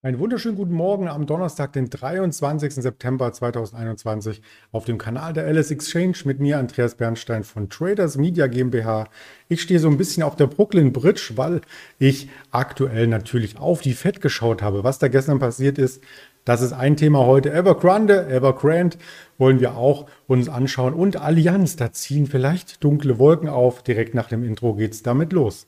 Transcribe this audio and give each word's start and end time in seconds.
Einen 0.00 0.20
wunderschönen 0.20 0.54
guten 0.54 0.74
Morgen 0.74 1.08
am 1.08 1.26
Donnerstag, 1.26 1.72
den 1.72 1.90
23. 1.90 2.72
September 2.72 3.32
2021 3.32 4.42
auf 4.70 4.84
dem 4.84 4.96
Kanal 4.96 5.32
der 5.32 5.52
LS 5.52 5.72
Exchange 5.72 6.18
mit 6.24 6.38
mir, 6.38 6.60
Andreas 6.60 6.94
Bernstein 6.94 7.42
von 7.42 7.68
Traders 7.68 8.16
Media 8.16 8.46
GmbH. 8.46 9.08
Ich 9.48 9.60
stehe 9.60 9.80
so 9.80 9.88
ein 9.88 9.96
bisschen 9.96 10.22
auf 10.22 10.36
der 10.36 10.46
Brooklyn 10.46 10.92
Bridge, 10.92 11.32
weil 11.34 11.62
ich 11.98 12.28
aktuell 12.52 13.08
natürlich 13.08 13.58
auf 13.58 13.80
die 13.80 13.92
Fed 13.92 14.20
geschaut 14.20 14.62
habe. 14.62 14.84
Was 14.84 15.00
da 15.00 15.08
gestern 15.08 15.40
passiert 15.40 15.78
ist, 15.78 16.00
das 16.44 16.62
ist 16.62 16.74
ein 16.74 16.96
Thema 16.96 17.26
heute. 17.26 17.52
Evergrande, 17.52 18.28
Evergrande 18.28 18.98
wollen 19.36 19.58
wir 19.58 19.76
auch 19.76 20.06
uns 20.28 20.48
anschauen 20.48 20.94
und 20.94 21.16
Allianz, 21.20 21.74
da 21.74 21.90
ziehen 21.90 22.28
vielleicht 22.28 22.84
dunkle 22.84 23.18
Wolken 23.18 23.48
auf. 23.48 23.82
Direkt 23.82 24.14
nach 24.14 24.28
dem 24.28 24.44
Intro 24.44 24.74
geht's 24.74 25.02
damit 25.02 25.32
los. 25.32 25.66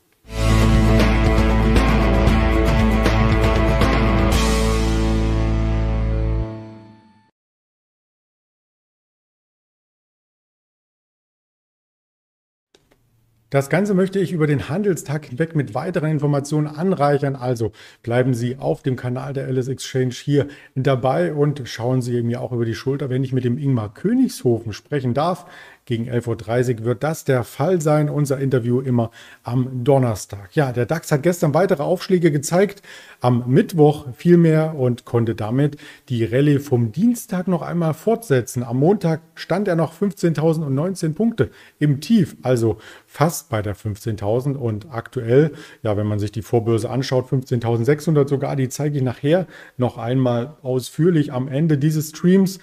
Das 13.50 13.68
Ganze 13.68 13.94
möchte 13.94 14.20
ich 14.20 14.30
über 14.30 14.46
den 14.46 14.68
Handelstag 14.68 15.26
hinweg 15.26 15.56
mit 15.56 15.74
weiteren 15.74 16.12
Informationen 16.12 16.68
anreichern. 16.68 17.34
Also 17.34 17.72
bleiben 18.04 18.32
Sie 18.32 18.58
auf 18.58 18.84
dem 18.84 18.94
Kanal 18.94 19.32
der 19.32 19.48
Alice 19.48 19.66
Exchange 19.66 20.14
hier 20.14 20.46
dabei 20.76 21.34
und 21.34 21.62
schauen 21.64 22.00
Sie 22.00 22.22
mir 22.22 22.42
auch 22.42 22.52
über 22.52 22.64
die 22.64 22.76
Schulter, 22.76 23.10
wenn 23.10 23.24
ich 23.24 23.32
mit 23.32 23.42
dem 23.44 23.58
Ingmar 23.58 23.92
Königshofen 23.92 24.72
sprechen 24.72 25.14
darf. 25.14 25.46
Gegen 25.86 26.08
11.30 26.08 26.80
Uhr 26.80 26.84
wird 26.84 27.02
das 27.02 27.24
der 27.24 27.42
Fall 27.42 27.80
sein. 27.80 28.08
Unser 28.08 28.38
Interview 28.38 28.80
immer 28.80 29.10
am 29.42 29.82
Donnerstag. 29.82 30.54
Ja, 30.54 30.72
der 30.72 30.86
DAX 30.86 31.10
hat 31.10 31.22
gestern 31.22 31.54
weitere 31.54 31.82
Aufschläge 31.82 32.30
gezeigt. 32.30 32.82
Am 33.20 33.44
Mittwoch 33.48 34.06
vielmehr 34.14 34.76
und 34.76 35.04
konnte 35.04 35.34
damit 35.34 35.76
die 36.08 36.24
Rallye 36.24 36.58
vom 36.58 36.92
Dienstag 36.92 37.48
noch 37.48 37.62
einmal 37.62 37.94
fortsetzen. 37.94 38.62
Am 38.62 38.78
Montag 38.78 39.20
stand 39.34 39.68
er 39.68 39.76
noch 39.76 39.92
15.019 39.92 41.14
Punkte 41.14 41.50
im 41.78 42.00
Tief, 42.00 42.36
also 42.42 42.78
fast 43.06 43.48
bei 43.48 43.60
der 43.60 43.74
15.000 43.74 44.54
und 44.54 44.86
aktuell, 44.92 45.52
ja, 45.82 45.96
wenn 45.96 46.06
man 46.06 46.18
sich 46.18 46.30
die 46.30 46.42
Vorbörse 46.42 46.88
anschaut, 46.88 47.28
15.600 47.30 48.28
sogar, 48.28 48.54
die 48.54 48.68
zeige 48.68 48.98
ich 48.98 49.02
nachher 49.02 49.46
noch 49.76 49.98
einmal 49.98 50.56
ausführlich 50.62 51.32
am 51.32 51.48
Ende 51.48 51.78
dieses 51.78 52.10
Streams 52.10 52.60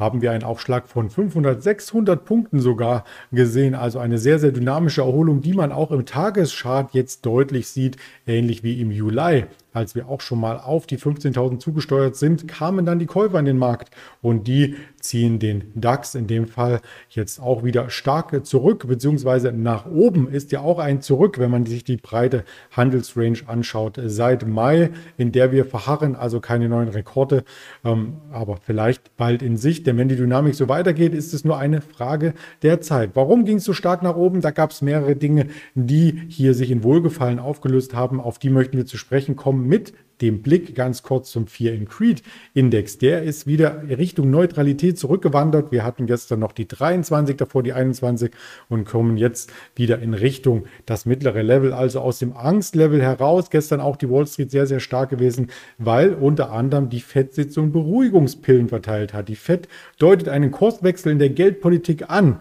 haben 0.00 0.22
wir 0.22 0.32
einen 0.32 0.42
Aufschlag 0.42 0.88
von 0.88 1.10
500, 1.10 1.62
600 1.62 2.24
Punkten 2.24 2.58
sogar 2.58 3.04
gesehen. 3.30 3.74
Also 3.74 3.98
eine 3.98 4.18
sehr, 4.18 4.38
sehr 4.38 4.50
dynamische 4.50 5.02
Erholung, 5.02 5.42
die 5.42 5.52
man 5.52 5.70
auch 5.70 5.92
im 5.92 6.06
Tageschart 6.06 6.94
jetzt 6.94 7.26
deutlich 7.26 7.68
sieht, 7.68 7.98
ähnlich 8.26 8.64
wie 8.64 8.80
im 8.80 8.90
Juli 8.90 9.44
als 9.72 9.94
wir 9.94 10.08
auch 10.08 10.20
schon 10.20 10.40
mal 10.40 10.58
auf 10.58 10.86
die 10.86 10.98
15.000 10.98 11.58
zugesteuert 11.58 12.16
sind, 12.16 12.48
kamen 12.48 12.84
dann 12.84 12.98
die 12.98 13.06
Käufer 13.06 13.38
in 13.38 13.44
den 13.44 13.58
Markt 13.58 13.90
und 14.22 14.46
die 14.46 14.76
ziehen 15.00 15.38
den 15.38 15.72
DAX 15.74 16.14
in 16.14 16.26
dem 16.26 16.46
Fall 16.46 16.80
jetzt 17.08 17.40
auch 17.40 17.64
wieder 17.64 17.90
stark 17.90 18.46
zurück, 18.46 18.86
beziehungsweise 18.86 19.52
nach 19.52 19.86
oben 19.86 20.28
ist 20.28 20.52
ja 20.52 20.60
auch 20.60 20.78
ein 20.78 21.00
Zurück, 21.00 21.38
wenn 21.38 21.50
man 21.50 21.66
sich 21.66 21.84
die 21.84 21.96
breite 21.96 22.44
Handelsrange 22.72 23.40
anschaut 23.46 23.98
seit 24.04 24.46
Mai, 24.46 24.90
in 25.16 25.32
der 25.32 25.52
wir 25.52 25.64
verharren, 25.64 26.16
also 26.16 26.40
keine 26.40 26.68
neuen 26.68 26.88
Rekorde, 26.88 27.44
ähm, 27.84 28.14
aber 28.32 28.58
vielleicht 28.58 29.16
bald 29.16 29.42
in 29.42 29.56
Sicht, 29.56 29.86
denn 29.86 29.96
wenn 29.96 30.08
die 30.08 30.16
Dynamik 30.16 30.54
so 30.54 30.68
weitergeht, 30.68 31.14
ist 31.14 31.32
es 31.32 31.44
nur 31.44 31.58
eine 31.58 31.80
Frage 31.80 32.34
der 32.62 32.80
Zeit. 32.80 33.10
Warum 33.14 33.44
ging 33.44 33.56
es 33.56 33.64
so 33.64 33.72
stark 33.72 34.02
nach 34.02 34.16
oben? 34.16 34.40
Da 34.40 34.50
gab 34.50 34.70
es 34.70 34.82
mehrere 34.82 35.16
Dinge, 35.16 35.46
die 35.74 36.22
hier 36.28 36.54
sich 36.54 36.70
in 36.70 36.82
Wohlgefallen 36.82 37.38
aufgelöst 37.38 37.94
haben, 37.94 38.20
auf 38.20 38.38
die 38.38 38.50
möchten 38.50 38.76
wir 38.76 38.86
zu 38.86 38.98
sprechen 38.98 39.36
kommen 39.36 39.59
mit 39.66 39.92
dem 40.20 40.42
Blick 40.42 40.74
ganz 40.74 41.02
kurz 41.02 41.30
zum 41.30 41.46
Fear 41.46 41.74
in 41.74 41.88
Creed 41.88 42.22
Index. 42.54 42.98
Der 42.98 43.22
ist 43.22 43.46
wieder 43.46 43.82
Richtung 43.88 44.30
Neutralität 44.30 44.98
zurückgewandert. 44.98 45.72
Wir 45.72 45.84
hatten 45.84 46.06
gestern 46.06 46.40
noch 46.40 46.52
die 46.52 46.68
23, 46.68 47.36
davor 47.36 47.62
die 47.62 47.72
21 47.72 48.30
und 48.68 48.84
kommen 48.84 49.16
jetzt 49.16 49.52
wieder 49.74 50.00
in 50.00 50.14
Richtung 50.14 50.64
das 50.86 51.06
mittlere 51.06 51.42
Level, 51.42 51.72
also 51.72 52.00
aus 52.00 52.18
dem 52.18 52.36
Angstlevel 52.36 53.02
heraus. 53.02 53.50
Gestern 53.50 53.80
auch 53.80 53.96
die 53.96 54.10
Wall 54.10 54.26
Street 54.26 54.50
sehr, 54.50 54.66
sehr 54.66 54.80
stark 54.80 55.10
gewesen, 55.10 55.50
weil 55.78 56.14
unter 56.14 56.52
anderem 56.52 56.90
die 56.90 57.00
FED-Sitzung 57.00 57.72
Beruhigungspillen 57.72 58.68
verteilt 58.68 59.14
hat. 59.14 59.28
Die 59.28 59.36
FED 59.36 59.68
deutet 59.98 60.28
einen 60.28 60.50
Kurswechsel 60.50 61.12
in 61.12 61.18
der 61.18 61.30
Geldpolitik 61.30 62.10
an. 62.10 62.40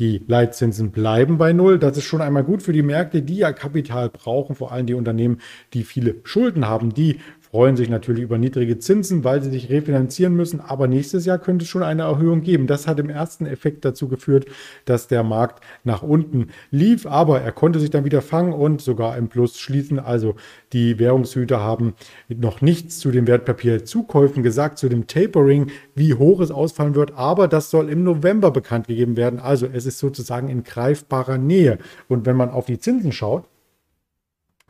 Die 0.00 0.22
Leitzinsen 0.26 0.92
bleiben 0.92 1.36
bei 1.36 1.52
Null. 1.52 1.78
Das 1.78 1.98
ist 1.98 2.04
schon 2.04 2.22
einmal 2.22 2.42
gut 2.42 2.62
für 2.62 2.72
die 2.72 2.82
Märkte, 2.82 3.20
die 3.20 3.36
ja 3.36 3.52
Kapital 3.52 4.08
brauchen, 4.08 4.56
vor 4.56 4.72
allem 4.72 4.86
die 4.86 4.94
Unternehmen, 4.94 5.42
die 5.74 5.84
viele 5.84 6.16
Schulden 6.24 6.66
haben. 6.66 6.94
Die 6.94 7.20
freuen 7.50 7.76
sich 7.76 7.88
natürlich 7.88 8.22
über 8.22 8.38
niedrige 8.38 8.78
Zinsen, 8.78 9.24
weil 9.24 9.42
sie 9.42 9.50
sich 9.50 9.70
refinanzieren 9.70 10.34
müssen. 10.34 10.60
Aber 10.60 10.86
nächstes 10.86 11.26
Jahr 11.26 11.38
könnte 11.38 11.64
es 11.64 11.68
schon 11.68 11.82
eine 11.82 12.02
Erhöhung 12.02 12.42
geben. 12.42 12.66
Das 12.66 12.86
hat 12.86 13.00
im 13.00 13.10
ersten 13.10 13.44
Effekt 13.46 13.84
dazu 13.84 14.08
geführt, 14.08 14.46
dass 14.84 15.08
der 15.08 15.24
Markt 15.24 15.62
nach 15.82 16.02
unten 16.02 16.48
lief. 16.70 17.06
Aber 17.06 17.40
er 17.40 17.52
konnte 17.52 17.80
sich 17.80 17.90
dann 17.90 18.04
wieder 18.04 18.22
fangen 18.22 18.52
und 18.52 18.80
sogar 18.80 19.16
im 19.16 19.28
Plus 19.28 19.58
schließen. 19.58 19.98
Also 19.98 20.36
die 20.72 20.98
Währungshüter 20.98 21.60
haben 21.60 21.94
noch 22.28 22.60
nichts 22.60 23.00
zu 23.00 23.10
den 23.10 23.26
Wertpapierzukäufen 23.26 24.42
gesagt, 24.42 24.78
zu 24.78 24.88
dem 24.88 25.08
Tapering, 25.08 25.70
wie 25.96 26.14
hoch 26.14 26.40
es 26.40 26.52
ausfallen 26.52 26.94
wird. 26.94 27.14
Aber 27.16 27.48
das 27.48 27.70
soll 27.70 27.88
im 27.88 28.04
November 28.04 28.52
bekannt 28.52 28.86
gegeben 28.86 29.16
werden. 29.16 29.40
Also 29.40 29.66
es 29.66 29.86
ist 29.86 29.98
sozusagen 29.98 30.48
in 30.48 30.62
greifbarer 30.62 31.38
Nähe. 31.38 31.78
Und 32.08 32.26
wenn 32.26 32.36
man 32.36 32.50
auf 32.50 32.66
die 32.66 32.78
Zinsen 32.78 33.10
schaut, 33.10 33.44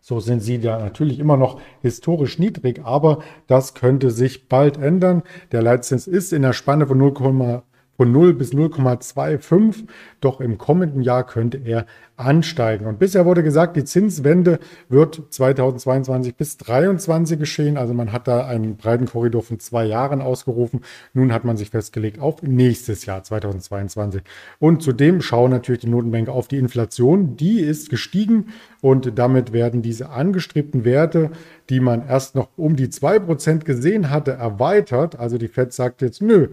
so 0.00 0.18
sind 0.18 0.40
sie 0.40 0.56
ja 0.56 0.78
natürlich 0.78 1.18
immer 1.18 1.36
noch 1.36 1.60
historisch 1.82 2.38
niedrig, 2.38 2.80
aber 2.84 3.18
das 3.46 3.74
könnte 3.74 4.10
sich 4.10 4.48
bald 4.48 4.78
ändern. 4.78 5.22
Der 5.52 5.62
Leitzins 5.62 6.06
ist 6.06 6.32
in 6.32 6.42
der 6.42 6.54
Spanne 6.54 6.86
von 6.86 6.98
0, 6.98 7.12
von 8.00 8.12
0 8.12 8.32
bis 8.32 8.54
0,25. 8.54 9.84
Doch 10.22 10.40
im 10.40 10.56
kommenden 10.56 11.02
Jahr 11.02 11.26
könnte 11.26 11.58
er 11.62 11.84
ansteigen. 12.16 12.86
Und 12.86 12.98
bisher 12.98 13.26
wurde 13.26 13.42
gesagt, 13.42 13.76
die 13.76 13.84
Zinswende 13.84 14.58
wird 14.88 15.22
2022 15.28 16.34
bis 16.34 16.56
2023 16.56 17.38
geschehen. 17.38 17.76
Also 17.76 17.92
man 17.92 18.10
hat 18.10 18.26
da 18.26 18.46
einen 18.46 18.78
breiten 18.78 19.04
Korridor 19.04 19.42
von 19.42 19.58
zwei 19.58 19.84
Jahren 19.84 20.22
ausgerufen. 20.22 20.80
Nun 21.12 21.30
hat 21.30 21.44
man 21.44 21.58
sich 21.58 21.68
festgelegt 21.68 22.20
auf 22.20 22.42
nächstes 22.42 23.04
Jahr 23.04 23.22
2022. 23.22 24.22
Und 24.58 24.82
zudem 24.82 25.20
schauen 25.20 25.50
natürlich 25.50 25.82
die 25.82 25.90
Notenbanker 25.90 26.32
auf 26.32 26.48
die 26.48 26.56
Inflation. 26.56 27.36
Die 27.36 27.60
ist 27.60 27.90
gestiegen 27.90 28.46
und 28.80 29.18
damit 29.18 29.52
werden 29.52 29.82
diese 29.82 30.08
angestrebten 30.08 30.86
Werte, 30.86 31.32
die 31.68 31.80
man 31.80 32.06
erst 32.08 32.34
noch 32.34 32.48
um 32.56 32.76
die 32.76 32.88
2% 32.88 33.64
gesehen 33.64 34.08
hatte, 34.08 34.32
erweitert. 34.32 35.18
Also 35.18 35.36
die 35.36 35.48
Fed 35.48 35.74
sagt 35.74 36.00
jetzt, 36.00 36.22
nö, 36.22 36.48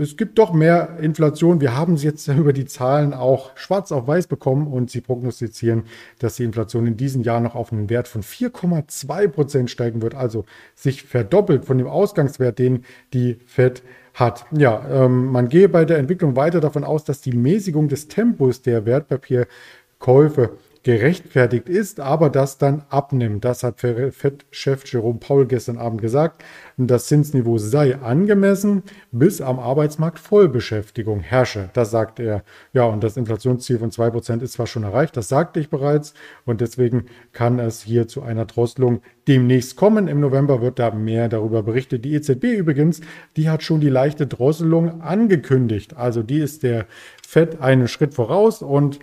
es 0.00 0.16
gibt 0.16 0.38
doch 0.38 0.52
mehr 0.52 0.98
Inflation. 1.00 1.60
Wir 1.60 1.76
haben 1.76 1.94
es 1.94 2.02
jetzt 2.02 2.26
über 2.28 2.52
die 2.52 2.64
Zahlen 2.64 3.14
auch 3.14 3.56
schwarz 3.56 3.92
auf 3.92 4.06
weiß 4.06 4.26
bekommen 4.26 4.66
und 4.66 4.90
sie 4.90 5.00
prognostizieren, 5.00 5.84
dass 6.18 6.36
die 6.36 6.44
Inflation 6.44 6.86
in 6.86 6.96
diesem 6.96 7.22
Jahr 7.22 7.40
noch 7.40 7.54
auf 7.54 7.72
einen 7.72 7.90
Wert 7.90 8.08
von 8.08 8.22
4,2 8.22 9.28
Prozent 9.28 9.70
steigen 9.70 10.02
wird, 10.02 10.14
also 10.14 10.44
sich 10.74 11.04
verdoppelt 11.04 11.64
von 11.64 11.78
dem 11.78 11.86
Ausgangswert, 11.86 12.58
den 12.58 12.84
die 13.12 13.38
Fed 13.46 13.82
hat. 14.14 14.44
Ja, 14.52 14.84
ähm, 14.90 15.26
man 15.26 15.48
gehe 15.48 15.68
bei 15.68 15.84
der 15.84 15.98
Entwicklung 15.98 16.36
weiter 16.36 16.60
davon 16.60 16.84
aus, 16.84 17.04
dass 17.04 17.20
die 17.20 17.32
Mäßigung 17.32 17.88
des 17.88 18.08
Tempos 18.08 18.62
der 18.62 18.84
Wertpapierkäufe 18.84 20.50
gerechtfertigt 20.82 21.68
ist, 21.68 22.00
aber 22.00 22.28
das 22.28 22.58
dann 22.58 22.82
abnimmt. 22.88 23.44
Das 23.44 23.62
hat 23.62 23.78
FED-Chef 23.80 24.84
Jerome 24.86 25.18
Paul 25.20 25.46
gestern 25.46 25.78
Abend 25.78 26.00
gesagt. 26.00 26.42
Das 26.76 27.06
Zinsniveau 27.06 27.58
sei 27.58 27.96
angemessen, 27.96 28.82
bis 29.12 29.40
am 29.40 29.60
Arbeitsmarkt 29.60 30.18
Vollbeschäftigung 30.18 31.20
herrsche. 31.20 31.70
Das 31.72 31.92
sagt 31.92 32.18
er. 32.18 32.42
Ja, 32.72 32.84
und 32.84 33.04
das 33.04 33.16
Inflationsziel 33.16 33.78
von 33.78 33.90
2% 33.90 34.42
ist 34.42 34.54
zwar 34.54 34.66
schon 34.66 34.82
erreicht, 34.82 35.16
das 35.16 35.28
sagte 35.28 35.60
ich 35.60 35.70
bereits, 35.70 36.14
und 36.44 36.60
deswegen 36.60 37.06
kann 37.32 37.60
es 37.60 37.82
hier 37.82 38.08
zu 38.08 38.22
einer 38.22 38.46
Drosselung 38.46 39.02
demnächst 39.28 39.76
kommen. 39.76 40.08
Im 40.08 40.18
November 40.18 40.62
wird 40.62 40.80
da 40.80 40.90
mehr 40.90 41.28
darüber 41.28 41.62
berichtet. 41.62 42.04
Die 42.04 42.14
EZB 42.14 42.44
übrigens, 42.44 43.00
die 43.36 43.48
hat 43.48 43.62
schon 43.62 43.80
die 43.80 43.88
leichte 43.88 44.26
Drosselung 44.26 45.00
angekündigt. 45.00 45.96
Also 45.96 46.24
die 46.24 46.38
ist 46.38 46.64
der 46.64 46.86
FED 47.24 47.60
einen 47.60 47.86
Schritt 47.86 48.14
voraus 48.14 48.62
und 48.62 48.98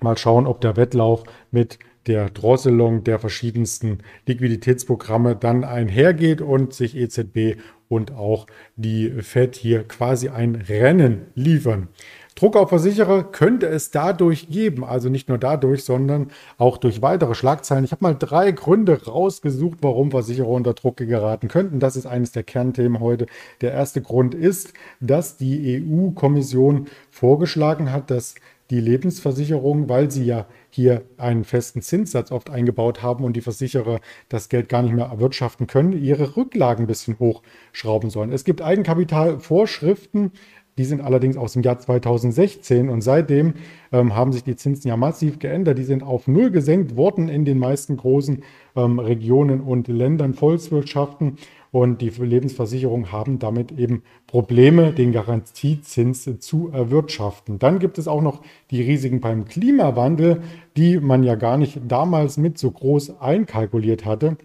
Mal 0.00 0.18
schauen, 0.18 0.46
ob 0.46 0.60
der 0.60 0.76
Wettlauf 0.76 1.22
mit 1.52 1.78
der 2.06 2.28
Drosselung 2.28 3.04
der 3.04 3.18
verschiedensten 3.18 3.98
Liquiditätsprogramme 4.26 5.36
dann 5.36 5.64
einhergeht 5.64 6.40
und 6.40 6.74
sich 6.74 6.96
EZB 6.96 7.60
und 7.88 8.12
auch 8.12 8.46
die 8.76 9.10
Fed 9.22 9.54
hier 9.54 9.84
quasi 9.84 10.28
ein 10.28 10.56
Rennen 10.56 11.26
liefern. 11.34 11.88
Druck 12.34 12.56
auf 12.56 12.70
Versicherer 12.70 13.22
könnte 13.22 13.66
es 13.66 13.92
dadurch 13.92 14.48
geben, 14.48 14.84
also 14.84 15.08
nicht 15.08 15.28
nur 15.28 15.38
dadurch, 15.38 15.84
sondern 15.84 16.32
auch 16.58 16.78
durch 16.78 17.00
weitere 17.00 17.36
Schlagzeilen. 17.36 17.84
Ich 17.84 17.92
habe 17.92 18.02
mal 18.02 18.16
drei 18.18 18.50
Gründe 18.50 19.00
rausgesucht, 19.04 19.78
warum 19.82 20.10
Versicherer 20.10 20.48
unter 20.48 20.74
Druck 20.74 20.96
geraten 20.96 21.46
könnten. 21.46 21.78
Das 21.78 21.94
ist 21.94 22.06
eines 22.06 22.32
der 22.32 22.42
Kernthemen 22.42 22.98
heute. 22.98 23.26
Der 23.60 23.70
erste 23.70 24.02
Grund 24.02 24.34
ist, 24.34 24.72
dass 24.98 25.36
die 25.36 25.84
EU-Kommission 25.88 26.88
vorgeschlagen 27.10 27.92
hat, 27.92 28.10
dass 28.10 28.34
die 28.70 28.80
Lebensversicherung, 28.80 29.88
weil 29.88 30.10
sie 30.10 30.24
ja 30.24 30.46
hier 30.70 31.02
einen 31.18 31.44
festen 31.44 31.82
Zinssatz 31.82 32.32
oft 32.32 32.50
eingebaut 32.50 33.02
haben 33.02 33.24
und 33.24 33.36
die 33.36 33.42
Versicherer 33.42 34.00
das 34.28 34.48
Geld 34.48 34.68
gar 34.68 34.82
nicht 34.82 34.94
mehr 34.94 35.06
erwirtschaften 35.06 35.66
können, 35.66 35.92
ihre 35.92 36.36
Rücklagen 36.36 36.84
ein 36.84 36.88
bisschen 36.88 37.18
hochschrauben 37.18 38.10
sollen. 38.10 38.32
Es 38.32 38.44
gibt 38.44 38.62
Eigenkapitalvorschriften, 38.62 40.32
die 40.76 40.84
sind 40.84 41.02
allerdings 41.02 41.36
aus 41.36 41.52
dem 41.52 41.62
Jahr 41.62 41.78
2016 41.78 42.88
und 42.88 43.00
seitdem 43.00 43.54
ähm, 43.92 44.16
haben 44.16 44.32
sich 44.32 44.42
die 44.42 44.56
Zinsen 44.56 44.88
ja 44.88 44.96
massiv 44.96 45.38
geändert. 45.38 45.78
Die 45.78 45.84
sind 45.84 46.02
auf 46.02 46.26
Null 46.26 46.50
gesenkt 46.50 46.96
worden 46.96 47.28
in 47.28 47.44
den 47.44 47.58
meisten 47.58 47.96
großen 47.96 48.42
ähm, 48.74 48.98
Regionen 48.98 49.60
und 49.60 49.86
Ländern, 49.86 50.34
Volkswirtschaften. 50.34 51.36
Und 51.74 52.02
die 52.02 52.10
Lebensversicherungen 52.10 53.10
haben 53.10 53.40
damit 53.40 53.72
eben 53.72 54.04
Probleme, 54.28 54.92
den 54.92 55.10
Garantiezins 55.10 56.38
zu 56.38 56.68
erwirtschaften. 56.68 57.58
Dann 57.58 57.80
gibt 57.80 57.98
es 57.98 58.06
auch 58.06 58.22
noch 58.22 58.42
die 58.70 58.80
Risiken 58.80 59.20
beim 59.20 59.44
Klimawandel, 59.44 60.42
die 60.76 61.00
man 61.00 61.24
ja 61.24 61.34
gar 61.34 61.56
nicht 61.56 61.80
damals 61.88 62.36
mit 62.36 62.58
so 62.58 62.70
groß 62.70 63.18
einkalkuliert 63.18 64.04
hatte. 64.04 64.36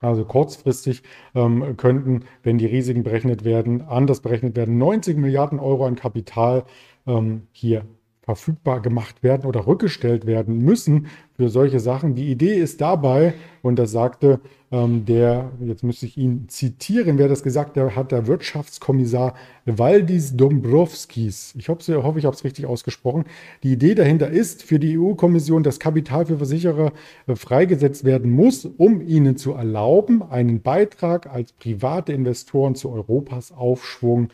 Also 0.00 0.24
kurzfristig 0.24 1.04
ähm, 1.36 1.76
könnten, 1.76 2.24
wenn 2.42 2.58
die 2.58 2.66
Risiken 2.66 3.04
berechnet 3.04 3.44
werden, 3.44 3.82
anders 3.82 4.20
berechnet 4.20 4.56
werden, 4.56 4.76
90 4.76 5.18
Milliarden 5.18 5.60
Euro 5.60 5.86
an 5.86 5.94
Kapital 5.94 6.64
ähm, 7.06 7.42
hier 7.52 7.86
verfügbar 8.26 8.82
gemacht 8.82 9.22
werden 9.22 9.46
oder 9.46 9.66
rückgestellt 9.68 10.26
werden 10.26 10.58
müssen 10.58 11.06
für 11.36 11.48
solche 11.48 11.78
Sachen. 11.78 12.16
Die 12.16 12.28
Idee 12.28 12.56
ist 12.56 12.80
dabei, 12.80 13.34
und 13.62 13.78
das 13.78 13.92
sagte 13.92 14.40
ähm, 14.72 15.04
der, 15.04 15.52
jetzt 15.60 15.84
müsste 15.84 16.06
ich 16.06 16.16
ihn 16.16 16.48
zitieren, 16.48 17.18
wer 17.18 17.28
das 17.28 17.44
gesagt 17.44 17.76
hat, 17.76 18.10
der 18.10 18.26
Wirtschaftskommissar 18.26 19.34
Valdis 19.64 20.36
Dombrovskis. 20.36 21.54
Ich 21.56 21.68
hoffe, 21.68 22.02
hoffe 22.02 22.18
ich 22.18 22.24
habe 22.24 22.34
es 22.34 22.42
richtig 22.42 22.66
ausgesprochen. 22.66 23.26
Die 23.62 23.72
Idee 23.72 23.94
dahinter 23.94 24.28
ist 24.28 24.64
für 24.64 24.80
die 24.80 24.98
EU-Kommission, 24.98 25.62
dass 25.62 25.78
Kapital 25.78 26.26
für 26.26 26.38
Versicherer 26.38 26.92
äh, 27.28 27.36
freigesetzt 27.36 28.02
werden 28.02 28.32
muss, 28.32 28.64
um 28.64 29.00
ihnen 29.02 29.36
zu 29.36 29.52
erlauben, 29.52 30.24
einen 30.28 30.62
Beitrag 30.62 31.28
als 31.32 31.52
private 31.52 32.12
Investoren 32.12 32.74
zu 32.74 32.90
Europas 32.90 33.52
Aufschwung 33.52 34.30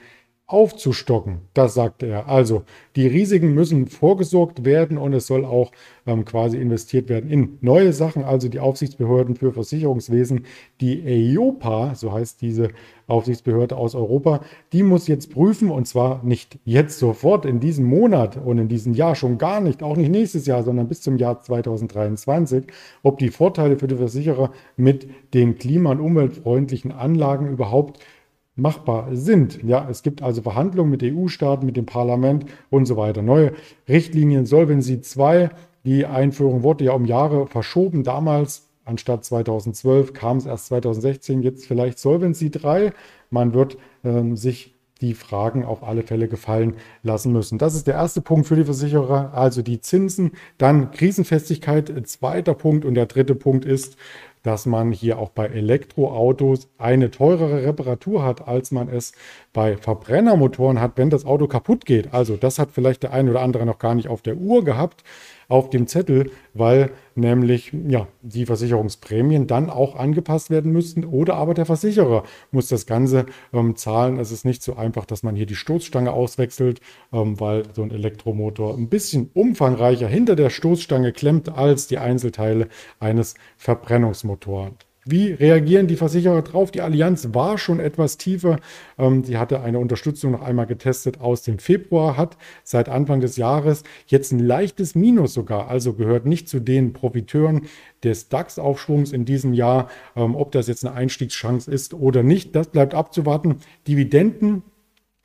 aufzustocken. 0.52 1.38
Das 1.54 1.74
sagte 1.74 2.06
er. 2.06 2.28
Also 2.28 2.64
die 2.94 3.06
Risiken 3.06 3.54
müssen 3.54 3.86
vorgesorgt 3.86 4.64
werden 4.64 4.98
und 4.98 5.14
es 5.14 5.26
soll 5.26 5.44
auch 5.44 5.72
ähm, 6.06 6.24
quasi 6.24 6.58
investiert 6.58 7.08
werden 7.08 7.30
in 7.30 7.58
neue 7.60 7.92
Sachen. 7.92 8.22
Also 8.22 8.48
die 8.48 8.60
Aufsichtsbehörden 8.60 9.36
für 9.36 9.52
Versicherungswesen, 9.52 10.44
die 10.80 11.02
EIOPA, 11.02 11.94
so 11.94 12.12
heißt 12.12 12.42
diese 12.42 12.68
Aufsichtsbehörde 13.06 13.76
aus 13.76 13.94
Europa, 13.94 14.40
die 14.72 14.82
muss 14.82 15.08
jetzt 15.08 15.32
prüfen 15.32 15.70
und 15.70 15.86
zwar 15.86 16.22
nicht 16.22 16.58
jetzt 16.64 16.98
sofort 16.98 17.46
in 17.46 17.60
diesem 17.60 17.86
Monat 17.86 18.36
und 18.36 18.58
in 18.58 18.68
diesem 18.68 18.94
Jahr 18.94 19.14
schon 19.14 19.38
gar 19.38 19.60
nicht, 19.60 19.82
auch 19.82 19.96
nicht 19.96 20.10
nächstes 20.10 20.46
Jahr, 20.46 20.62
sondern 20.62 20.88
bis 20.88 21.00
zum 21.00 21.16
Jahr 21.16 21.40
2023, 21.40 22.64
ob 23.02 23.18
die 23.18 23.30
Vorteile 23.30 23.78
für 23.78 23.88
die 23.88 23.96
Versicherer 23.96 24.52
mit 24.76 25.08
den 25.34 25.56
klima- 25.56 25.92
und 25.92 26.00
umweltfreundlichen 26.00 26.92
Anlagen 26.92 27.48
überhaupt 27.48 28.00
machbar 28.54 29.08
sind. 29.12 29.62
Ja, 29.62 29.88
es 29.90 30.02
gibt 30.02 30.22
also 30.22 30.42
Verhandlungen 30.42 30.90
mit 30.90 31.02
EU-Staaten, 31.02 31.64
mit 31.64 31.76
dem 31.76 31.86
Parlament 31.86 32.46
und 32.70 32.86
so 32.86 32.96
weiter. 32.96 33.22
Neue 33.22 33.52
Richtlinien 33.88 34.46
Solvency 34.46 35.00
2, 35.00 35.50
die 35.84 36.06
Einführung 36.06 36.62
wurde 36.62 36.84
ja 36.84 36.92
um 36.92 37.06
Jahre 37.06 37.46
verschoben. 37.46 38.04
Damals 38.04 38.68
anstatt 38.84 39.24
2012 39.24 40.12
kam 40.12 40.36
es 40.36 40.46
erst 40.46 40.66
2016, 40.66 41.42
jetzt 41.42 41.66
vielleicht 41.66 41.98
Solvency 41.98 42.50
3. 42.50 42.92
Man 43.30 43.54
wird 43.54 43.78
ähm, 44.04 44.36
sich 44.36 44.71
die 45.02 45.14
Fragen 45.14 45.64
auf 45.64 45.82
alle 45.82 46.02
Fälle 46.02 46.28
gefallen 46.28 46.76
lassen 47.02 47.32
müssen. 47.32 47.58
Das 47.58 47.74
ist 47.74 47.86
der 47.86 47.94
erste 47.94 48.20
Punkt 48.20 48.46
für 48.46 48.56
die 48.56 48.64
Versicherer, 48.64 49.34
also 49.34 49.60
die 49.60 49.80
Zinsen. 49.80 50.32
Dann 50.56 50.92
Krisenfestigkeit, 50.92 51.92
zweiter 52.06 52.54
Punkt. 52.54 52.84
Und 52.84 52.94
der 52.94 53.06
dritte 53.06 53.34
Punkt 53.34 53.64
ist, 53.64 53.96
dass 54.42 54.66
man 54.66 54.92
hier 54.92 55.18
auch 55.18 55.30
bei 55.30 55.46
Elektroautos 55.46 56.68
eine 56.78 57.10
teurere 57.10 57.64
Reparatur 57.64 58.24
hat, 58.24 58.46
als 58.48 58.70
man 58.70 58.88
es 58.88 59.12
bei 59.52 59.76
Verbrennermotoren 59.76 60.80
hat, 60.80 60.92
wenn 60.96 61.10
das 61.10 61.24
Auto 61.24 61.46
kaputt 61.46 61.84
geht. 61.84 62.12
Also 62.12 62.36
das 62.36 62.58
hat 62.58 62.70
vielleicht 62.72 63.02
der 63.02 63.12
eine 63.12 63.30
oder 63.30 63.40
andere 63.40 63.66
noch 63.66 63.78
gar 63.78 63.94
nicht 63.94 64.08
auf 64.08 64.22
der 64.22 64.36
Uhr 64.36 64.64
gehabt, 64.64 65.04
auf 65.52 65.68
dem 65.68 65.86
Zettel, 65.86 66.30
weil 66.54 66.92
nämlich 67.14 67.72
ja, 67.86 68.08
die 68.22 68.46
Versicherungsprämien 68.46 69.46
dann 69.46 69.68
auch 69.68 69.96
angepasst 69.96 70.48
werden 70.48 70.72
müssten 70.72 71.04
oder 71.04 71.34
aber 71.34 71.52
der 71.52 71.66
Versicherer 71.66 72.24
muss 72.52 72.68
das 72.68 72.86
Ganze 72.86 73.26
ähm, 73.52 73.76
zahlen. 73.76 74.18
Es 74.18 74.32
ist 74.32 74.46
nicht 74.46 74.62
so 74.62 74.76
einfach, 74.76 75.04
dass 75.04 75.22
man 75.22 75.36
hier 75.36 75.44
die 75.44 75.54
Stoßstange 75.54 76.10
auswechselt, 76.10 76.80
ähm, 77.12 77.38
weil 77.38 77.64
so 77.74 77.82
ein 77.82 77.90
Elektromotor 77.90 78.74
ein 78.74 78.88
bisschen 78.88 79.30
umfangreicher 79.34 80.08
hinter 80.08 80.36
der 80.36 80.48
Stoßstange 80.48 81.12
klemmt 81.12 81.50
als 81.50 81.86
die 81.86 81.98
Einzelteile 81.98 82.68
eines 82.98 83.34
Verbrennungsmotors. 83.58 84.72
Wie 85.04 85.32
reagieren 85.32 85.88
die 85.88 85.96
Versicherer 85.96 86.42
drauf? 86.42 86.70
Die 86.70 86.80
Allianz 86.80 87.30
war 87.32 87.58
schon 87.58 87.80
etwas 87.80 88.18
tiefer. 88.18 88.60
Ähm, 88.98 89.24
sie 89.24 89.36
hatte 89.36 89.60
eine 89.60 89.80
Unterstützung 89.80 90.30
noch 90.30 90.42
einmal 90.42 90.66
getestet 90.66 91.20
aus 91.20 91.42
dem 91.42 91.58
Februar, 91.58 92.16
hat 92.16 92.36
seit 92.62 92.88
Anfang 92.88 93.20
des 93.20 93.36
Jahres 93.36 93.82
jetzt 94.06 94.30
ein 94.30 94.38
leichtes 94.38 94.94
Minus 94.94 95.34
sogar, 95.34 95.68
also 95.68 95.94
gehört 95.94 96.24
nicht 96.24 96.48
zu 96.48 96.60
den 96.60 96.92
Profiteuren 96.92 97.62
des 98.04 98.28
DAX-Aufschwungs 98.28 99.10
in 99.10 99.24
diesem 99.24 99.54
Jahr. 99.54 99.90
Ähm, 100.14 100.36
ob 100.36 100.52
das 100.52 100.68
jetzt 100.68 100.86
eine 100.86 100.94
Einstiegschance 100.94 101.68
ist 101.68 101.94
oder 101.94 102.22
nicht, 102.22 102.54
das 102.54 102.68
bleibt 102.68 102.94
abzuwarten. 102.94 103.56
Dividenden 103.88 104.62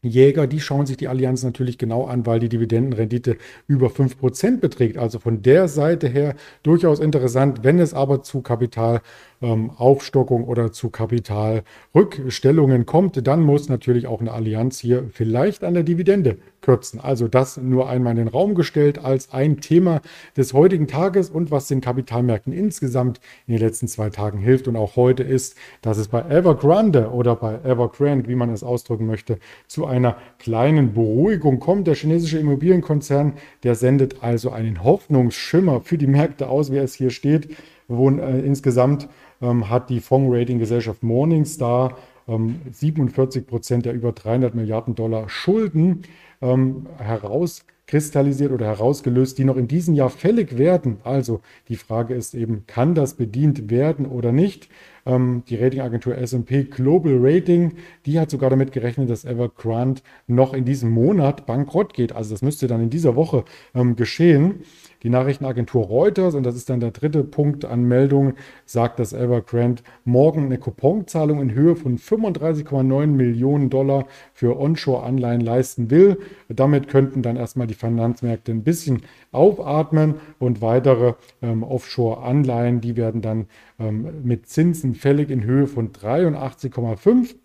Jäger, 0.03 0.45
die 0.45 0.59
schauen 0.59 0.85
sich 0.85 0.97
die 0.97 1.07
Allianz 1.07 1.43
natürlich 1.43 1.79
genau 1.79 2.05
an, 2.05 2.27
weil 2.27 2.39
die 2.39 2.49
Dividendenrendite 2.49 3.37
über 3.67 3.87
5% 3.87 4.59
beträgt. 4.59 4.97
Also 4.97 5.17
von 5.17 5.41
der 5.41 5.67
Seite 5.67 6.07
her 6.07 6.35
durchaus 6.61 6.99
interessant. 6.99 7.63
Wenn 7.63 7.79
es 7.79 7.95
aber 7.95 8.21
zu 8.21 8.41
Kapitalaufstockung 8.41 10.43
ähm, 10.43 10.47
oder 10.47 10.71
zu 10.71 10.91
Kapitalrückstellungen 10.91 12.85
kommt, 12.85 13.25
dann 13.25 13.41
muss 13.41 13.69
natürlich 13.69 14.05
auch 14.05 14.21
eine 14.21 14.33
Allianz 14.33 14.79
hier 14.79 15.09
vielleicht 15.11 15.63
an 15.63 15.73
der 15.73 15.83
Dividende 15.83 16.37
kürzen. 16.61 16.99
Also 16.99 17.27
das 17.27 17.57
nur 17.57 17.89
einmal 17.89 18.11
in 18.11 18.17
den 18.17 18.27
Raum 18.27 18.55
gestellt 18.55 19.03
als 19.03 19.33
ein 19.33 19.61
Thema 19.61 20.01
des 20.35 20.53
heutigen 20.53 20.87
Tages 20.87 21.29
und 21.29 21.51
was 21.51 21.67
den 21.67 21.81
Kapitalmärkten 21.81 22.53
insgesamt 22.53 23.19
in 23.47 23.53
den 23.53 23.61
letzten 23.61 23.87
zwei 23.87 24.09
Tagen 24.09 24.39
hilft 24.39 24.67
und 24.67 24.75
auch 24.75 24.95
heute 24.95 25.23
ist, 25.23 25.55
dass 25.81 25.97
es 25.97 26.07
bei 26.07 26.21
Evergrande 26.21 27.11
oder 27.11 27.35
bei 27.35 27.55
Evergrande, 27.63 28.27
wie 28.27 28.35
man 28.35 28.51
es 28.51 28.63
ausdrücken 28.63 29.05
möchte, 29.05 29.39
zu 29.67 29.85
einer 29.85 30.17
kleinen 30.39 30.93
Beruhigung 30.93 31.59
kommt. 31.59 31.87
Der 31.87 31.95
chinesische 31.95 32.39
Immobilienkonzern, 32.39 33.33
der 33.63 33.75
sendet 33.75 34.23
also 34.23 34.51
einen 34.51 34.83
Hoffnungsschimmer 34.83 35.81
für 35.81 35.97
die 35.97 36.07
Märkte 36.07 36.49
aus, 36.49 36.71
wie 36.71 36.77
es 36.77 36.95
hier 36.95 37.09
steht. 37.09 37.55
Wo, 37.87 38.09
äh, 38.09 38.39
insgesamt 38.41 39.07
ähm, 39.41 39.69
hat 39.69 39.89
die 39.89 40.01
Fondsrating-Gesellschaft 40.01 41.03
Morningstar 41.03 41.91
ähm, 41.91 41.95
47 42.27 43.47
Prozent 43.47 43.85
der 43.85 43.93
über 43.93 44.11
300 44.11 44.53
Milliarden 44.53 44.95
Dollar 44.95 45.29
Schulden 45.29 46.03
ähm, 46.41 46.87
herauskristallisiert 46.97 48.51
oder 48.51 48.65
herausgelöst, 48.65 49.37
die 49.37 49.45
noch 49.45 49.57
in 49.57 49.67
diesem 49.67 49.93
Jahr 49.95 50.09
fällig 50.09 50.57
werden. 50.57 50.97
Also 51.03 51.41
die 51.69 51.77
Frage 51.77 52.13
ist 52.13 52.35
eben, 52.35 52.65
kann 52.67 52.95
das 52.95 53.13
bedient 53.13 53.69
werden 53.69 54.05
oder 54.05 54.31
nicht? 54.31 54.69
Ähm, 55.07 55.43
die 55.47 55.55
Ratingagentur 55.55 56.17
S&P 56.17 56.65
Global 56.65 57.17
Rating, 57.19 57.73
die 58.05 58.19
hat 58.19 58.29
sogar 58.29 58.49
damit 58.49 58.73
gerechnet, 58.73 59.09
dass 59.09 59.23
Evergrande 59.23 60.01
noch 60.27 60.53
in 60.53 60.65
diesem 60.65 60.91
Monat 60.91 61.45
bankrott 61.45 61.93
geht. 61.93 62.13
Also 62.13 62.31
das 62.31 62.41
müsste 62.41 62.67
dann 62.67 62.83
in 62.83 62.89
dieser 62.89 63.15
Woche 63.15 63.45
ähm, 63.73 63.95
geschehen. 63.95 64.63
Die 65.03 65.09
Nachrichtenagentur 65.09 65.85
Reuters, 65.85 66.33
und 66.33 66.43
das 66.43 66.55
ist 66.55 66.69
dann 66.69 66.79
der 66.79 66.91
dritte 66.91 67.23
Punkt 67.23 67.65
an 67.65 67.83
Meldungen, 67.83 68.33
sagt, 68.65 68.99
dass 68.99 69.13
Evergrande 69.13 69.83
morgen 70.05 70.45
eine 70.45 70.57
Couponzahlung 70.57 71.39
in 71.39 71.53
Höhe 71.53 71.75
von 71.75 71.97
35,9 71.97 73.05
Millionen 73.05 73.69
Dollar 73.69 74.07
für 74.33 74.59
Onshore-Anleihen 74.59 75.41
leisten 75.41 75.91
will. 75.91 76.17
Damit 76.49 76.87
könnten 76.89 77.21
dann 77.21 77.37
erstmal 77.37 77.67
die 77.67 77.75
Finanzmärkte 77.75 78.51
ein 78.51 78.63
bisschen 78.63 79.03
aufatmen 79.31 80.15
und 80.39 80.61
weitere 80.61 81.13
ähm, 81.41 81.63
Offshore-Anleihen, 81.63 82.81
die 82.81 82.97
werden 82.97 83.21
dann 83.21 83.45
ähm, 83.79 84.23
mit 84.23 84.47
Zinsen 84.47 84.95
fällig 84.95 85.29
in 85.29 85.43
Höhe 85.43 85.67
von 85.67 85.91
83,5 85.91 87.35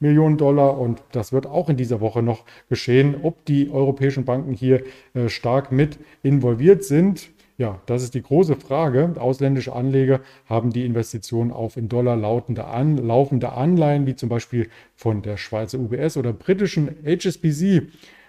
Millionen 0.00 0.36
Dollar. 0.36 0.78
Und 0.78 1.02
das 1.12 1.32
wird 1.32 1.46
auch 1.46 1.68
in 1.68 1.76
dieser 1.76 2.00
Woche 2.00 2.22
noch 2.22 2.44
geschehen. 2.68 3.16
Ob 3.22 3.44
die 3.44 3.70
europäischen 3.70 4.24
Banken 4.24 4.52
hier 4.52 4.82
äh, 5.14 5.28
stark 5.28 5.72
mit 5.72 5.98
involviert 6.22 6.84
sind, 6.84 7.30
ja, 7.58 7.80
das 7.86 8.04
ist 8.04 8.14
die 8.14 8.22
große 8.22 8.54
Frage. 8.54 9.14
Ausländische 9.18 9.72
Anleger 9.72 10.20
haben 10.46 10.70
die 10.70 10.86
Investitionen 10.86 11.50
auf 11.50 11.76
in 11.76 11.88
Dollar 11.88 12.16
lautende 12.16 12.66
an, 12.66 12.96
laufende 12.96 13.52
Anleihen, 13.52 14.06
wie 14.06 14.14
zum 14.14 14.28
Beispiel 14.28 14.68
von 14.94 15.22
der 15.22 15.36
Schweizer 15.36 15.80
UBS 15.80 16.16
oder 16.16 16.32
britischen 16.32 16.88
HSBC, 17.04 17.88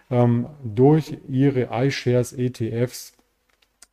ähm, 0.09 0.47
durch 0.63 1.17
ihre 1.29 1.69
iShares 1.71 2.33
ETFs 2.33 3.13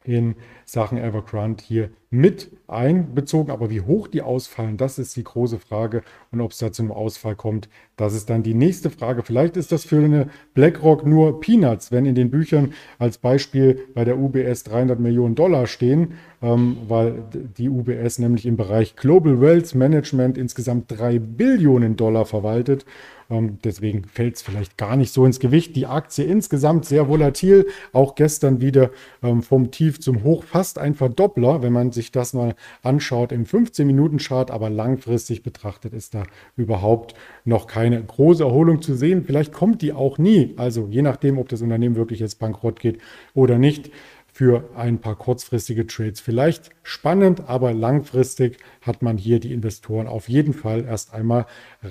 in 0.05 0.37
Sachen 0.65 0.97
Evergrande 0.97 1.63
hier 1.63 1.91
mit 2.17 2.51
einbezogen. 2.67 3.51
Aber 3.51 3.71
wie 3.71 3.83
hoch 3.83 4.09
die 4.09 4.23
ausfallen, 4.23 4.77
das 4.77 4.99
ist 4.99 5.17
die 5.17 5.25
große 5.25 5.59
Frage. 5.59 6.03
Und 6.33 6.41
ob 6.41 6.53
es 6.53 6.59
da 6.59 6.73
zum 6.73 6.91
Ausfall 6.91 7.37
kommt, 7.37 7.69
das 7.97 8.15
ist 8.15 8.31
dann 8.31 8.43
die 8.43 8.55
nächste 8.55 8.91
Frage. 8.91 9.23
Vielleicht 9.23 9.57
ist 9.57 9.73
das 9.73 9.85
für 9.85 10.03
eine 10.03 10.29
BlackRock 10.55 11.07
nur 11.07 11.41
Peanuts, 11.41 11.93
wenn 11.93 12.07
in 12.07 12.15
den 12.15 12.31
Büchern 12.31 12.73
als 12.99 13.19
Beispiel 13.19 13.87
bei 13.95 14.05
der 14.05 14.19
UBS 14.19 14.65
300 14.65 14.99
Millionen 14.99 15.35
Dollar 15.35 15.67
stehen, 15.67 16.15
ähm, 16.43 16.79
weil 16.89 17.23
die 17.57 17.69
UBS 17.69 18.19
nämlich 18.19 18.47
im 18.47 18.57
Bereich 18.57 18.97
Global 18.97 19.41
Wealth 19.41 19.75
Management 19.75 20.37
insgesamt 20.39 20.87
3 20.89 21.19
Billionen 21.19 21.97
Dollar 21.97 22.27
verwaltet. 22.27 22.85
Ähm, 23.29 23.59
deswegen 23.65 24.05
fällt 24.05 24.37
es 24.37 24.43
vielleicht 24.43 24.77
gar 24.77 24.97
nicht 24.97 25.13
so 25.13 25.25
ins 25.25 25.41
Gewicht. 25.41 25.75
Die 25.75 25.87
Aktie 25.87 26.25
insgesamt 26.25 26.85
sehr 26.85 27.09
volatil, 27.09 27.67
auch 27.93 28.15
gestern 28.15 28.61
wieder 28.61 28.91
ähm, 29.23 29.43
vom 29.43 29.71
Tief 29.71 30.01
zum 30.01 30.23
Hoch 30.23 30.45
fast 30.45 30.79
ein 30.79 30.95
Verdoppler, 30.95 31.63
wenn 31.63 31.73
man 31.73 31.93
sich 31.93 32.06
das 32.13 32.33
mal 32.33 32.55
anschaut 32.83 33.33
im 33.33 33.45
15-Minuten-Chart, 33.45 34.51
aber 34.51 34.71
langfristig 34.71 35.43
betrachtet 35.43 35.93
ist 35.95 36.15
da 36.15 36.25
überhaupt 36.57 37.15
noch 37.45 37.67
keine 37.67 38.03
große 38.03 38.45
Erholung 38.45 38.83
zu 38.83 38.95
sehen. 38.95 39.25
Vielleicht 39.25 39.53
kommt 39.53 39.83
die 39.83 39.93
auch 39.93 40.19
nie, 40.19 40.55
also 40.57 40.89
je 40.91 41.03
nachdem, 41.03 41.39
ob 41.39 41.49
das 41.49 41.63
Unternehmen 41.63 41.97
wirklich 41.97 42.21
jetzt 42.21 42.39
bankrott 42.39 42.81
geht 42.81 42.99
oder 43.35 43.59
nicht 43.59 43.91
für 44.37 44.69
ein 44.77 44.99
paar 44.99 45.17
kurzfristige 45.17 45.87
Trades. 45.87 46.21
Vielleicht 46.21 46.71
spannend, 46.83 47.49
aber 47.49 47.73
langfristig 47.73 48.59
hat 48.83 49.01
man 49.01 49.17
hier 49.17 49.41
die 49.41 49.55
Investoren 49.55 50.07
auf 50.07 50.29
jeden 50.29 50.53
Fall 50.53 50.85
erst 50.85 51.15
einmal 51.15 51.47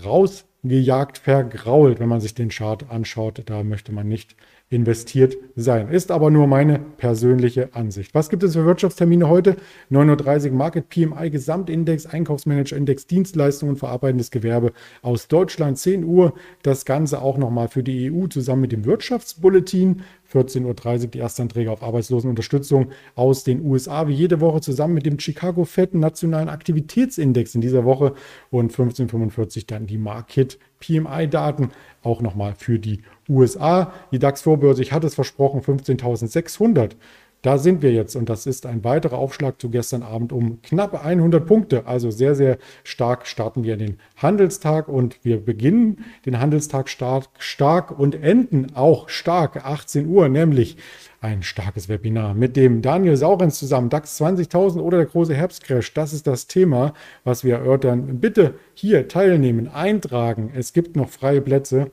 raus 0.05 0.45
gejagt, 0.63 1.17
vergrault, 1.17 1.99
wenn 1.99 2.09
man 2.09 2.21
sich 2.21 2.35
den 2.35 2.49
Chart 2.49 2.89
anschaut. 2.89 3.41
Da 3.45 3.63
möchte 3.63 3.91
man 3.91 4.07
nicht 4.07 4.35
investiert 4.75 5.37
sein. 5.55 5.89
Ist 5.89 6.11
aber 6.11 6.29
nur 6.29 6.47
meine 6.47 6.79
persönliche 6.79 7.73
Ansicht. 7.73 8.13
Was 8.13 8.29
gibt 8.29 8.43
es 8.43 8.53
für 8.53 8.65
Wirtschaftstermine 8.65 9.29
heute? 9.29 9.55
9.30 9.89 10.49
Uhr 10.49 10.57
Market 10.57 10.89
PMI 10.89 11.29
Gesamtindex, 11.29 12.05
Einkaufsmanager-Index, 12.05 13.07
Dienstleistungen, 13.07 13.77
verarbeitendes 13.77 14.31
Gewerbe 14.31 14.73
aus 15.01 15.27
Deutschland. 15.27 15.77
10 15.77 16.03
Uhr 16.03 16.33
das 16.61 16.85
Ganze 16.85 17.21
auch 17.21 17.37
nochmal 17.37 17.69
für 17.69 17.83
die 17.83 18.11
EU 18.11 18.27
zusammen 18.27 18.61
mit 18.61 18.71
dem 18.71 18.85
Wirtschaftsbulletin. 18.85 20.03
14.30 20.35 21.03
Uhr 21.03 21.07
die 21.07 21.19
Erstanträge 21.19 21.71
auf 21.71 21.81
Arbeitslosenunterstützung 21.81 22.91
aus 23.15 23.43
den 23.43 23.65
USA, 23.65 24.07
wie 24.07 24.13
jede 24.13 24.41
Woche 24.41 24.61
zusammen 24.61 24.93
mit 24.93 25.05
dem 25.05 25.19
Chicago 25.19 25.63
Fed 25.65 25.93
Nationalen 25.93 26.49
Aktivitätsindex 26.49 27.55
in 27.55 27.61
dieser 27.61 27.85
Woche 27.85 28.13
und 28.51 28.73
15.45 28.73 29.57
Uhr 29.57 29.63
dann 29.67 29.87
die 29.87 29.97
Market 29.97 30.59
PMI-Daten 30.79 31.71
auch 32.03 32.21
nochmal 32.21 32.55
für 32.57 32.79
die 32.79 33.01
USA. 33.29 33.93
Die 34.11 34.19
DAX-Vorbörse, 34.19 34.81
ich 34.81 34.91
hatte 34.91 35.07
es 35.07 35.15
versprochen, 35.15 35.61
15.600. 35.61 36.91
Da 37.45 37.59
sind 37.59 37.83
wir 37.83 37.91
jetzt 37.91 38.15
und 38.15 38.27
das 38.27 38.47
ist 38.47 38.65
ein 38.65 38.83
weiterer 38.83 39.19
Aufschlag 39.19 39.61
zu 39.61 39.69
gestern 39.69 40.01
Abend 40.01 40.33
um 40.33 40.63
knapp 40.63 41.05
100 41.05 41.45
Punkte. 41.45 41.85
Also 41.85 42.09
sehr, 42.09 42.33
sehr 42.33 42.57
stark 42.83 43.27
starten 43.27 43.63
wir 43.63 43.77
den 43.77 43.99
Handelstag 44.17 44.87
und 44.87 45.23
wir 45.23 45.45
beginnen 45.45 46.03
den 46.25 46.39
Handelstag 46.39 46.89
stark, 46.89 47.25
stark 47.37 47.99
und 47.99 48.15
enden 48.15 48.73
auch 48.73 49.09
stark 49.09 49.63
18 49.63 50.07
Uhr, 50.07 50.27
nämlich 50.27 50.77
ein 51.21 51.43
starkes 51.43 51.87
Webinar 51.87 52.33
mit 52.33 52.55
dem 52.55 52.81
Daniel 52.81 53.15
Saurenz 53.15 53.59
zusammen, 53.59 53.89
DAX 53.89 54.19
20.000 54.19 54.79
oder 54.79 54.97
der 54.97 55.05
große 55.05 55.35
Herbstcrash. 55.35 55.93
Das 55.93 56.13
ist 56.13 56.25
das 56.25 56.47
Thema, 56.47 56.95
was 57.23 57.43
wir 57.43 57.57
erörtern. 57.57 58.19
Bitte 58.19 58.55
hier 58.73 59.07
teilnehmen, 59.07 59.67
eintragen. 59.67 60.51
Es 60.55 60.73
gibt 60.73 60.95
noch 60.95 61.09
freie 61.09 61.41
Plätze 61.41 61.91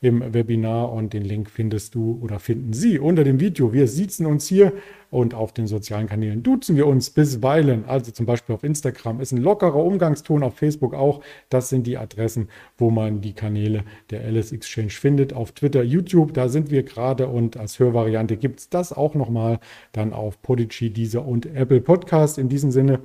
im 0.00 0.34
Webinar 0.34 0.92
und 0.92 1.12
den 1.12 1.22
Link 1.22 1.50
findest 1.50 1.94
du 1.94 2.18
oder 2.22 2.38
finden 2.38 2.72
Sie 2.72 2.98
unter 2.98 3.24
dem 3.24 3.40
Video. 3.40 3.72
Wir 3.72 3.88
sitzen 3.88 4.26
uns 4.26 4.46
hier 4.46 4.72
und 5.10 5.32
auf 5.32 5.52
den 5.52 5.68
sozialen 5.68 6.08
Kanälen 6.08 6.42
duzen 6.42 6.76
wir 6.76 6.88
uns 6.88 7.10
bisweilen. 7.10 7.84
Also 7.86 8.10
zum 8.10 8.26
Beispiel 8.26 8.54
auf 8.54 8.64
Instagram 8.64 9.20
ist 9.20 9.30
ein 9.30 9.38
lockerer 9.38 9.76
Umgangston, 9.76 10.42
auf 10.42 10.56
Facebook 10.56 10.92
auch. 10.92 11.20
Das 11.50 11.68
sind 11.68 11.86
die 11.86 11.98
Adressen, 11.98 12.48
wo 12.78 12.90
man 12.90 13.20
die 13.20 13.32
Kanäle 13.32 13.84
der 14.10 14.24
Alice 14.24 14.50
Exchange 14.50 14.90
findet. 14.90 15.32
Auf 15.32 15.52
Twitter, 15.52 15.84
YouTube, 15.84 16.34
da 16.34 16.48
sind 16.48 16.72
wir 16.72 16.82
gerade 16.82 17.28
und 17.28 17.56
als 17.56 17.78
Hörvariante 17.78 18.36
gibt 18.36 18.58
es 18.58 18.68
das 18.68 18.92
auch 18.92 19.14
nochmal 19.14 19.60
dann 19.92 20.12
auf 20.12 20.42
Podigy, 20.42 20.90
Deezer 20.90 21.24
und 21.24 21.46
Apple 21.46 21.80
Podcast. 21.80 22.36
In 22.36 22.48
diesem 22.48 22.72
Sinne 22.72 22.98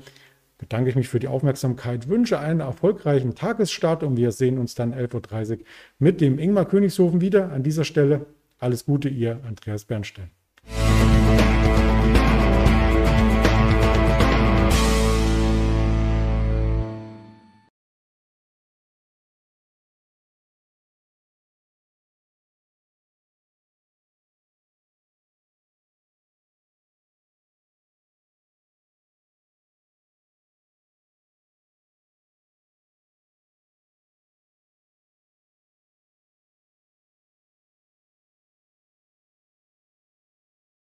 bedanke 0.59 0.91
ich 0.91 0.95
mich 0.95 1.07
für 1.07 1.19
die 1.19 1.27
Aufmerksamkeit, 1.27 2.07
wünsche 2.07 2.37
einen 2.37 2.59
erfolgreichen 2.59 3.33
Tagesstart 3.33 4.03
und 4.03 4.17
wir 4.17 4.31
sehen 4.31 4.59
uns 4.59 4.75
dann 4.75 4.93
11.30 4.93 5.51
Uhr 5.51 5.65
mit 5.97 6.21
dem 6.21 6.37
Ingmar 6.37 6.65
Königshofen 6.65 7.21
wieder. 7.21 7.51
An 7.51 7.63
dieser 7.63 7.85
Stelle 7.85 8.27
alles 8.59 8.85
Gute, 8.85 9.09
ihr 9.09 9.39
Andreas 9.47 9.85
Bernstein. 9.85 10.29